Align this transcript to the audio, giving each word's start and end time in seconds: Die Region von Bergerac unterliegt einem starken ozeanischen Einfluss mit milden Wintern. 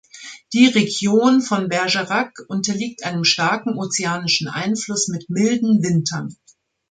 Die 0.53 0.65
Region 0.65 1.43
von 1.43 1.69
Bergerac 1.69 2.31
unterliegt 2.47 3.03
einem 3.03 3.23
starken 3.23 3.77
ozeanischen 3.77 4.47
Einfluss 4.47 5.07
mit 5.09 5.29
milden 5.29 5.83
Wintern. 5.83 6.29